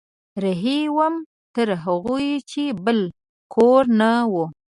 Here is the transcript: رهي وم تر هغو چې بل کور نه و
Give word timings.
رهي 0.43 0.79
وم 0.97 1.13
تر 1.55 1.69
هغو 1.83 2.17
چې 2.51 2.63
بل 2.85 2.99
کور 3.53 3.83
نه 3.99 4.11
و 4.31 4.33